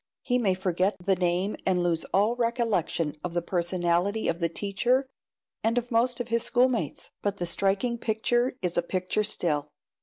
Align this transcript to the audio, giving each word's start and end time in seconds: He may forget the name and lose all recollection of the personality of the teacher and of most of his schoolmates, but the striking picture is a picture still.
He 0.23 0.39
may 0.39 0.55
forget 0.55 0.95
the 1.05 1.15
name 1.15 1.55
and 1.63 1.83
lose 1.83 2.05
all 2.05 2.35
recollection 2.35 3.15
of 3.23 3.35
the 3.35 3.41
personality 3.43 4.27
of 4.27 4.39
the 4.39 4.49
teacher 4.49 5.07
and 5.63 5.77
of 5.77 5.91
most 5.91 6.19
of 6.19 6.29
his 6.29 6.41
schoolmates, 6.41 7.11
but 7.21 7.37
the 7.37 7.45
striking 7.45 7.99
picture 7.99 8.57
is 8.63 8.77
a 8.77 8.81
picture 8.81 9.23
still. 9.23 9.69